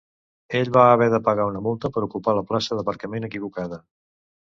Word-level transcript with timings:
Ell 0.59 0.71
va 0.77 0.85
haver 0.93 1.09
de 1.15 1.19
pagar 1.27 1.45
una 1.51 1.63
multa 1.67 1.93
per 1.99 2.05
ocupar 2.09 2.37
la 2.41 2.47
plaça 2.53 2.81
d'aparcament 2.81 3.33
equivocada. 3.33 3.85